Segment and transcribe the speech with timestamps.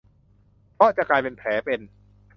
[0.75, 1.79] เพราะจะกลายเป็นแผลเป็น